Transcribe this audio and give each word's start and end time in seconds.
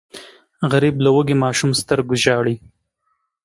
غریب 0.71 0.95
له 1.05 1.09
وږي 1.15 1.35
ماشوم 1.43 1.71
سترګو 1.81 2.15
ژاړي 2.23 2.55